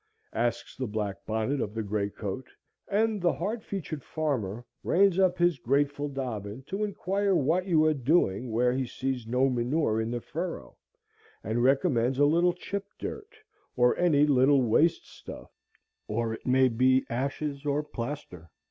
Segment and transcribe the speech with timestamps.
[0.33, 2.47] asks the black bonnet of the gray coat;
[2.87, 7.93] and the hard featured farmer reins up his grateful dobbin to inquire what you are
[7.93, 10.75] doing where he sees no manure in the furrow,
[11.43, 13.35] and recommends a little chip dirt,
[13.75, 15.51] or any little waste stuff,
[16.07, 18.49] or it may be ashes or plaster.